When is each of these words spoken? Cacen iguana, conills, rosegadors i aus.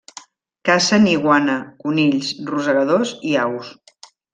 Cacen 0.69 1.05
iguana, 1.11 1.59
conills, 1.85 2.35
rosegadors 2.51 3.17
i 3.35 3.41
aus. 3.49 3.75